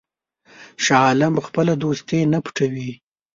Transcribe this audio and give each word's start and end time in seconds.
شاه 0.83 1.03
عالم 1.07 1.33
خپله 1.47 1.73
دوستي 1.83 2.19
نه 2.31 2.39
پټوي. 2.45 2.91